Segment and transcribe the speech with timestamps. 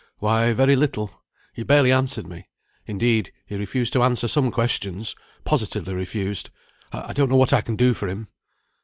[0.17, 1.21] "Why, very little.
[1.53, 2.45] He barely answered me.
[2.87, 6.49] Indeed, he refused to answer some questions positively refused.
[6.91, 8.27] I don't know what I can do for him."